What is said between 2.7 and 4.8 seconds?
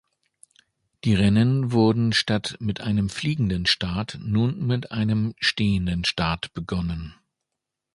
einem fliegenden Start nun